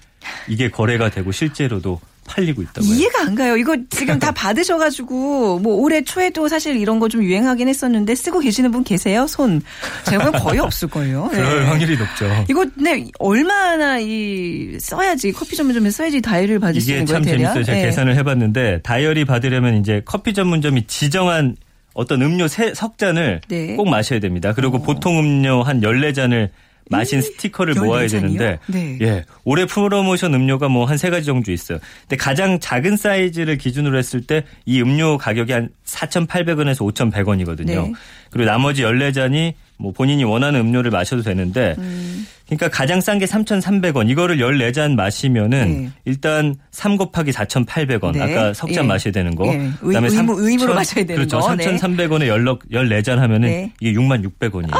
[0.47, 2.93] 이게 거래가 되고 실제로도 팔리고 있다고요.
[2.93, 3.57] 이해가 안 가요.
[3.57, 8.69] 이거 지금 다 받으셔가지고 뭐 올해 초에도 사실 이런 거 좀 유행하긴 했었는데 쓰고 계시는
[8.71, 9.25] 분 계세요?
[9.27, 9.61] 손
[10.09, 11.29] 제가 거의 없을 거예요.
[11.31, 12.29] 그럴 확률이 높죠.
[12.49, 17.23] 이거 네 얼마나 이 써야지 커피 전문점에 써야지 다이어리를 받을 수 이게 있는 거예요, 참
[17.23, 17.53] 대략?
[17.53, 17.63] 재밌어요.
[17.63, 17.83] 제가 네.
[17.85, 21.55] 계산을 해봤는데 다이어리 받으려면 이제 커피 전문점이 지정한
[21.93, 23.75] 어떤 음료 세, 석 잔을 네.
[23.75, 24.53] 꼭 마셔야 됩니다.
[24.53, 26.49] 그리고 보통 음료 한 14잔을
[26.89, 28.39] 마신 스티커를 모아야 14 잔이요?
[28.39, 28.97] 되는데 네.
[29.01, 29.25] 예.
[29.43, 31.79] 올해 프로모션 음료가 뭐 한 세 가지 정도 있어요.
[32.01, 37.65] 근데 가장 작은 사이즈를 기준으로 했을 때 이 음료 가격이 한 4,800원에서 5,100원이거든요.
[37.65, 37.93] 네.
[38.31, 42.25] 그리고 나머지 14잔이 뭐 본인이 원하는 음료를 마셔도 되는데 음.
[42.47, 44.09] 그러니까 가장 싼 게 3,300원.
[44.09, 45.89] 이거를 14잔 마시면은 네.
[46.05, 48.13] 일단 3 곱하기 4,800원.
[48.13, 48.21] 네.
[48.21, 48.87] 아까 석잔 예.
[48.87, 49.45] 마셔야 되는 거.
[49.47, 49.57] 예.
[49.57, 51.39] 의- 그다음에 의무- 의무로 3,000 마셔야 되는 그렇죠.
[51.39, 51.55] 거.
[51.55, 51.65] 네.
[51.65, 53.71] 3,300원에 14, 14잔 하면은 네.
[53.79, 54.71] 이게 6만 600원이에요.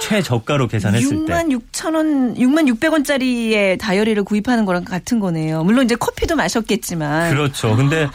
[0.00, 1.32] 최저가로 계산했을 때.
[1.32, 5.64] 6만 6천 원, 6만 6백 원짜리의 다이어리를 구입하는 거랑 같은 거네요.
[5.64, 7.30] 물론 이제 커피도 마셨겠지만.
[7.30, 7.76] 그렇죠.
[7.76, 8.08] 근데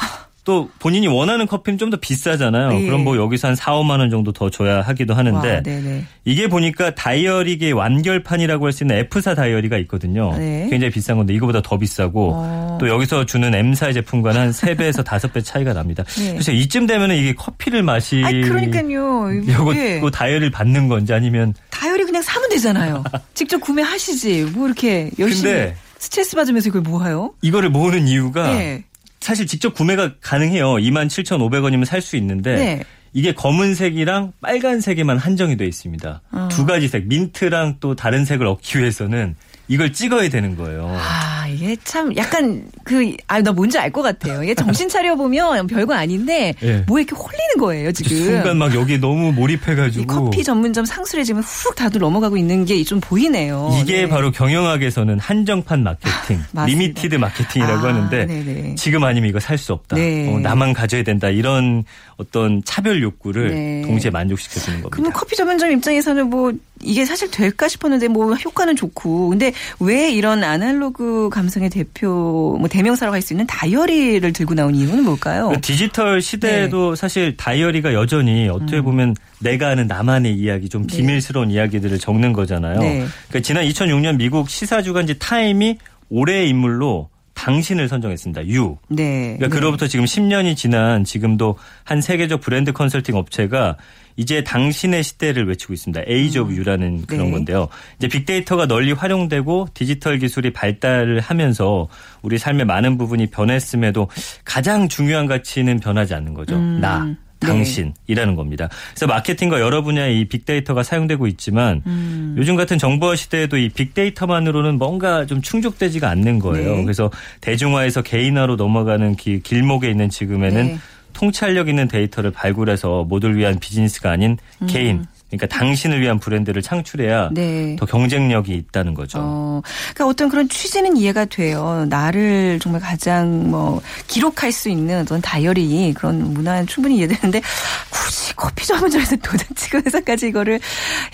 [0.45, 2.69] 또 본인이 원하는 커피는 좀 더 비싸잖아요.
[2.69, 2.85] 네.
[2.85, 6.03] 그럼 뭐 여기서 한 4, 5만 원 정도 더 줘야 하기도 하는데 와, 네네.
[6.25, 10.35] 이게 보니까 다이어리계 완결판이라고 할 수 있는 F사 다이어리가 있거든요.
[10.37, 10.67] 네.
[10.69, 12.77] 굉장히 비싼 건데 이거보다 더 비싸고 어.
[12.79, 16.03] 또 여기서 주는 M사의 제품과는 한 3배에서 5배 차이가 납니다.
[16.17, 16.31] 네.
[16.31, 19.29] 그래서 이쯤 되면은 이게 커피를 마시 아니 그러니까요.
[19.47, 23.03] 요거 그 다이어리를 받는 건지 아니면 다이어리 그냥 사면 되잖아요.
[23.35, 24.51] 직접 구매하시지.
[24.55, 27.33] 뭐 이렇게 열심히 근데 스트레스 받으면서 이걸 뭐 해요?
[27.41, 28.83] 이거를 모으는 이유가 네.
[29.23, 30.73] 사실 직접 구매가 가능해요.
[30.73, 32.83] 27,500원이면 살 수 있는데 네.
[33.13, 36.21] 이게 검은색이랑 빨간색에만 한정이 돼 있습니다.
[36.31, 36.47] 어.
[36.51, 39.35] 두 가지 색, 민트랑 또 다른 색을 얻기 위해서는
[39.69, 40.89] 이걸 찍어야 되는 거예요.
[40.99, 44.43] 아, 이게 참 약간 그, 아, 나 뭔지 알 것 같아요.
[44.43, 46.83] 이게 정신 차려보면 별거 아닌데 예.
[46.87, 48.17] 뭐 이렇게 홀리는 거예요, 지금.
[48.17, 52.83] 순간 막 여기 너무 몰입해가지고 이 커피 전문점 상술에 지금 훅 다들 넘어가고 있는 게
[52.83, 53.69] 좀 보이네요.
[53.81, 54.09] 이게 네.
[54.09, 56.65] 바로 경영학에서는 한정판 마케팅, 맞습니다.
[56.65, 58.75] limited 마케팅이라고 아, 하는데 네네.
[58.75, 59.95] 지금 아니면 이거 살 수 없다.
[59.95, 60.27] 네.
[60.33, 61.29] 어, 나만 가져야 된다.
[61.29, 61.85] 이런
[62.17, 63.81] 어떤 차별 욕구를 네.
[63.85, 64.89] 동시에 만족시켜주는 겁니다.
[64.91, 66.51] 그러면 커피 전문점 입장에서는 뭐
[66.85, 73.15] 이게 사실 될까 싶었는데 뭐 효과는 좋고 근데 왜 이런 아날로그 감성의 대표 뭐 대명사라고
[73.15, 75.49] 할 수 있는 다이어리를 들고 나온 이유는 뭘까요?
[75.49, 76.95] 그 디지털 시대에도 네.
[76.99, 78.83] 사실 다이어리가 여전히 어떻게 음.
[78.83, 80.97] 보면 내가 아는 나만의 이야기 좀 네.
[80.97, 81.55] 비밀스러운 네.
[81.55, 82.79] 이야기들을 적는 거잖아요.
[82.79, 83.05] 네.
[83.29, 85.77] 그러니까 지난 2006년 미국 시사 주간지 타임이
[86.09, 88.47] 올해의 인물로 당신을 선정했습니다.
[88.49, 88.77] You.
[88.89, 89.35] 네.
[89.37, 89.49] 그러니까 네.
[89.49, 93.77] 그로부터 지금 10년이 지난 지금도 한 세계적 브랜드 컨설팅 업체가
[94.15, 96.03] 이제 당신의 시대를 외치고 있습니다.
[96.07, 97.31] Age of You라는 그런 네.
[97.31, 97.67] 건데요.
[97.97, 101.87] 이제 빅데이터가 널리 활용되고 디지털 기술이 발달을 하면서
[102.21, 104.07] 우리 삶의 많은 부분이 변했음에도
[104.45, 106.55] 가장 중요한 가치는 변하지 않는 거죠.
[106.55, 106.79] 음.
[106.81, 107.05] 나.
[107.05, 107.15] 네.
[107.43, 108.69] 당신이라는 겁니다.
[108.91, 112.35] 그래서 마케팅과 여러 분야의 이 빅데이터가 사용되고 있지만 음.
[112.37, 116.77] 요즘 같은 정보화 시대에도 이 빅데이터만으로는 뭔가 좀 충족되지가 않는 거예요.
[116.77, 116.83] 네.
[116.83, 120.77] 그래서 대중화에서 개인화로 넘어가는 기, 길목에 있는 지금에는 네.
[121.13, 124.67] 통찰력 있는 데이터를 발굴해서 모두를 위한 비즈니스가 아닌 음.
[124.67, 125.05] 개인
[125.37, 127.75] 그러니까 당신을 위한 브랜드를 창출해야 네.
[127.79, 129.19] 더 경쟁력이 있다는 거죠.
[129.21, 129.61] 어,
[129.93, 131.85] 그러니까 어떤 그런 취지는 이해가 돼요.
[131.89, 137.41] 나를 정말 가장 뭐 기록할 수 있는 어떤 다이어리 그런 문화는 충분히 이해되는데
[137.89, 140.59] 굳이 커피 전문점에서 도장 찍은 회사까지 이거를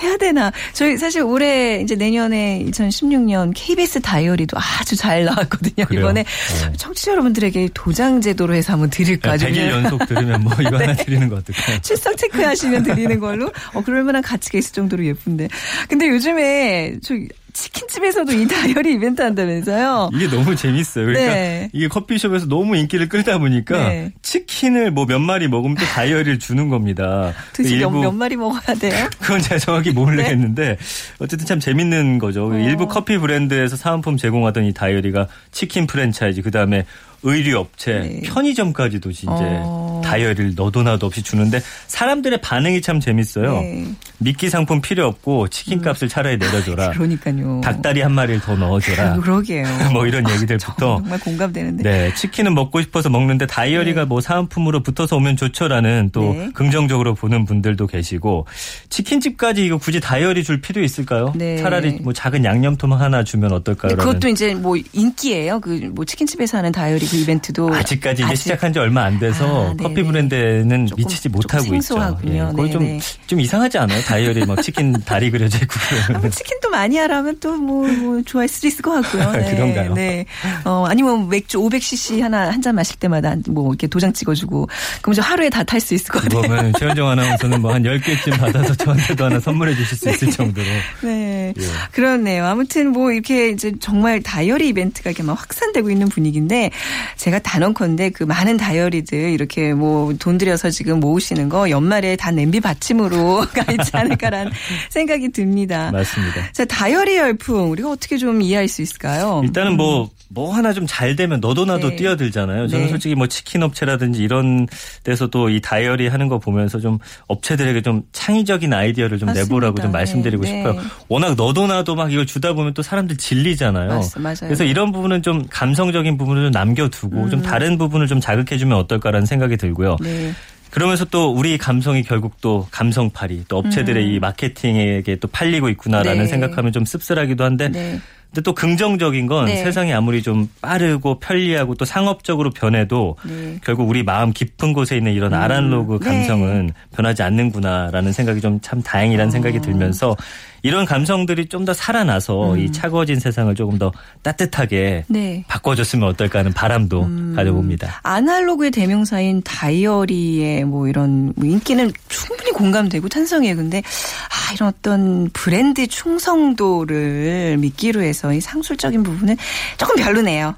[0.03, 0.51] 해야 되나?
[0.73, 5.86] 저희 사실 올해 이제 내년에 2016년 KBS 다이어리도 아주 잘 나왔거든요.
[5.86, 6.01] 그래요?
[6.01, 6.73] 이번에 네.
[6.77, 9.38] 청취자 여러분들에게 도장 제도로 해서 한번 드릴까?
[9.38, 10.86] 네, 100일 연속 들으면 뭐 이거 네.
[10.86, 11.79] 하나 드리는 거 어떨까요?
[11.82, 13.51] 출석 체크하시면 드리는 걸로.
[13.73, 15.48] 어, 그러면 만한 가치가 있을 정도로 예쁜데.
[15.88, 17.13] 근데 요즘에 저
[17.52, 20.12] 치킨집에서도 이 다이어리 이벤트 한다면서요?
[20.13, 21.06] 이게 너무 재밌어요.
[21.08, 21.69] 그러니까 네.
[21.74, 24.12] 이게 커피숍에서 너무 인기를 끌다 보니까 네.
[24.22, 27.34] 치킨을 뭐 몇 마리 먹으면 또 다이어리를 주는 겁니다.
[27.60, 29.10] 일부, 몇 마리 먹어야 돼요?
[29.19, 30.78] 그건 제가 정확히 모르겠는데 네?
[31.17, 32.52] 어쨌든 참 재밌는 거죠.
[32.52, 32.58] 어.
[32.58, 36.86] 일부 커피 브랜드에서 사은품 제공하던 이 다이어리가 치킨 프랜차이즈 그다음에
[37.24, 38.22] 의류 업체, 네.
[38.26, 39.88] 편의점까지도 이제 어.
[40.02, 43.62] 다이어리를 너도 나도 없이 주는데 사람들의 반응이 참 재밌어요.
[43.62, 43.86] 네.
[44.19, 46.10] 미끼 상품 필요 없고 치킨 값을 음.
[46.10, 46.91] 차라리 내려줘라.
[46.97, 47.62] 그러니까요.
[47.63, 49.15] 닭다리 한 마리를 더 넣어줘라.
[49.15, 49.65] 그러게요.
[49.93, 51.84] 뭐 이런 얘기들부터 정말 공감되는데.
[51.84, 54.05] 네, 치킨은 먹고 싶어서 먹는데 다이어리가 네.
[54.05, 56.49] 뭐 사은품으로 붙어서 오면 좋죠라는 또 네.
[56.53, 58.45] 긍정적으로 보는 분들도 계시고
[58.89, 61.34] 치킨집까지 이거 굳이 다이어리 줄 필요 있을까요?
[61.36, 61.58] 네.
[61.58, 63.97] 차라리 뭐 작은 양념통 하나 주면 어떨까요?
[63.97, 65.60] 그것도 이제 뭐 인기예요.
[65.60, 68.36] 그 뭐 치킨집에서 하는 다이어리 그 이벤트도 아직까지 아직.
[68.38, 72.17] 시작한 지 얼마 안 돼서 아, 커피 브랜드는 조금, 미치지 못하고 있죠.
[72.27, 74.01] 예, 거의 좀, 좀 이상하지 않아요?
[74.10, 75.76] 다이어리 막 치킨 다리 그려져 있고
[76.08, 76.26] 그러면.
[76.26, 79.32] 아, 치킨 또 많이 하라면 또뭐 뭐 좋아할 수도 있을 것 같고요.
[79.32, 79.93] 네, 그런가요?
[79.93, 80.26] 네.
[80.65, 84.67] 어, 아니면 맥주 500cc 하나 한 잔 마실 때마다 뭐 이렇게 도장 찍어주고
[85.02, 86.41] 그럼 저 하루에 다 탈 수 있을 것 같아요.
[86.41, 90.12] 그러면 최현정 아나운서는 뭐 한 10개쯤 받아서 저한테도 하나 선물해 주실 수 네.
[90.12, 90.65] 있을 정도로.
[91.04, 91.54] 네.
[91.58, 91.63] 예.
[91.91, 92.45] 그렇네요.
[92.45, 96.72] 아무튼 뭐 이렇게 이제 정말 다이어리 이벤트가 이렇게 막 확산되고 있는 분위기인데
[97.17, 102.60] 제가 단언컨대 그 많은 다이어리들 이렇게 뭐 돈 들여서 지금 모으시는 거 연말에 다 냄비
[102.60, 104.52] 받침으로 가 있지 않을까라는
[104.90, 105.92] 생각이 듭니다.
[105.92, 106.52] 맞습니다.
[106.52, 109.42] 자, 다이어리 열풍 우리가 어떻게 좀 이해할 수 있을까요?
[109.44, 111.96] 일단은 뭐뭐 뭐 하나 좀 잘 되면 너도 나도 네.
[111.98, 112.68] 뛰어들잖아요.
[112.68, 112.90] 저는 네.
[112.90, 114.68] 솔직히 뭐 치킨 업체라든지 이런
[115.04, 119.46] 데서도 이 다이어리 하는 거 보면서 좀 업체들에게 좀 창의적인 아이디어를 좀 맞습니다.
[119.46, 120.50] 내보라고 좀 말씀드리고 네.
[120.64, 120.82] 싶어요.
[121.08, 123.90] 워낙 너도 나도 막 이걸 주다 보면 또 사람들 질리잖아요.
[123.90, 124.36] 맞, 맞아요.
[124.42, 127.30] 그래서 이런 부분은 좀 감성적인 부분을 좀 남겨두고 음.
[127.30, 129.98] 좀 다른 부분을 좀 자극해주면 어떨까라는 생각이 들고요.
[130.02, 130.34] 네.
[130.69, 134.12] 그러면서 또 우리 감성이 결국 또 감성팔이 또 업체들의 음.
[134.12, 136.27] 이 마케팅에게 또 팔리고 있구나라는 네.
[136.27, 137.99] 생각하면 좀 씁쓸하기도 한데 네.
[138.29, 139.55] 근데 또 긍정적인 건 네.
[139.63, 143.60] 세상이 아무리 좀 빠르고 편리하고 또 상업적으로 변해도 네.
[143.63, 145.39] 결국 우리 마음 깊은 곳에 있는 이런 음.
[145.41, 146.10] 아날로그 네.
[146.12, 149.32] 감성은 변하지 않는구나라는 생각이 좀 참 다행이라는 어.
[149.32, 150.15] 생각이 들면서
[150.63, 152.60] 이런 감성들이 좀 더 살아나서 음.
[152.60, 153.91] 이 차가워진 세상을 조금 더
[154.24, 155.43] 따뜻하게 네.
[155.48, 157.34] 바꿔줬으면 어떨까 하는 바람도 음.
[157.36, 158.00] 가져봅니다.
[158.02, 163.56] 아날로그의 대명사인 다이어리의 뭐 이런 뭐 인기는 충분히 공감되고 찬성해요.
[163.58, 169.36] 근데 아, 이런 어떤 브랜드 충성도를 믿기로 해서 이 상술적인 부분은
[169.78, 170.56] 조금 별로네요.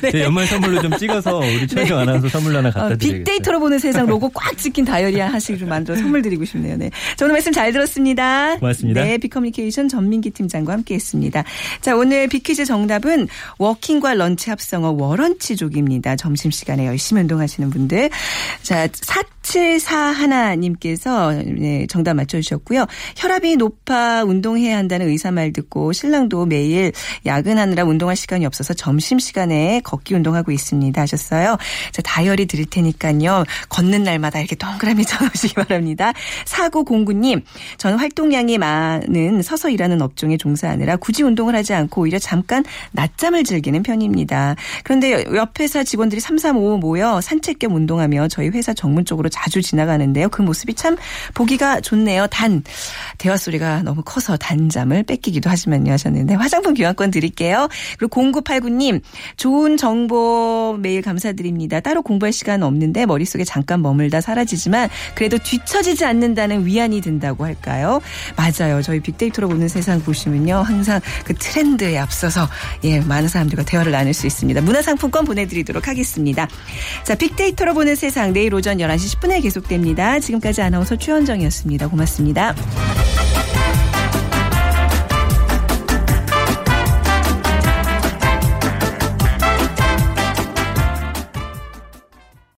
[0.00, 0.10] 네.
[0.10, 0.22] 네.
[0.22, 2.02] 연말 선물로 좀 찍어서 우리 최정 네.
[2.02, 3.18] 아나운서 선물로 하나 갖다 어, 드리겠습니다.
[3.30, 6.76] 빅데이터로 보는 세상 로고 꽉 찍힌 다이어리 하나씩 좀 만들어 선물 드리고 싶네요.
[6.76, 6.90] 네.
[7.16, 8.56] 저는 말씀 잘 들었습니다.
[8.56, 9.04] 고맙습니다.
[9.04, 9.13] 네.
[9.18, 11.44] 비커뮤니케이션 전민기 팀장과 함께했습니다.
[11.80, 16.16] 자 오늘 비퀴즈 정답은 워킹과 런치 합성어 워런치족입니다.
[16.16, 18.10] 점심시간에 열심히 운동하시는 분들.
[18.62, 22.86] 자 4741님께서 네, 정답 맞춰주셨고요.
[23.16, 26.92] 혈압이 높아 운동해야 한다는 의사 말 듣고 신랑도 매일
[27.26, 31.56] 야근하느라 운동할 시간이 없어서 점심시간에 걷기 운동하고 있습니다 하셨어요.
[31.92, 33.44] 자 다이어리 드릴 테니까요.
[33.68, 36.12] 걷는 날마다 이렇게 동그라미 쳐놓으시기 바랍니다.
[36.46, 37.42] 사고공구님
[37.78, 43.44] 저는 활동량이 많 일하는 서서 일하는 업종에 종사하느라 굳이 운동을 하지 않고 오히려 잠깐 낮잠을
[43.44, 44.56] 즐기는 편입니다.
[44.82, 49.28] 그런데 옆 회사 직원들이 3, 3, 5 모여 산책 겸 운동하며 저희 회사 정문 쪽으로
[49.28, 50.28] 자주 지나가는데요.
[50.28, 50.96] 그 모습이 참
[51.34, 52.26] 보기가 좋네요.
[52.28, 52.62] 단
[53.18, 57.68] 대화 소리가 너무 커서 단잠을 뺏기기도 하지만요 하셨는데 화장품 교환권 드릴게요.
[57.98, 59.00] 그리고 0989님
[59.36, 61.80] 좋은 정보 매일 감사드립니다.
[61.80, 68.00] 따로 공부할 시간 없는데 머릿속에 잠깐 머물다 사라지지만 그래도 뒤처지지 않는다는 위안이 든다고 할까요?
[68.36, 68.82] 맞아요.
[68.82, 70.56] 저희 빅데이터로 보는 세상 보시면요.
[70.56, 72.48] 항상 그 트렌드에 앞서서
[72.84, 74.60] 예, 많은 사람들과 대화를 나눌 수 있습니다.
[74.60, 76.48] 문화상품권 보내드리도록 하겠습니다.
[77.04, 80.20] 자, 빅데이터로 보는 세상 내일 오전 11시 10분에 계속됩니다.
[80.20, 81.88] 지금까지 아나운서 최원정이었습니다.
[81.88, 82.54] 고맙습니다.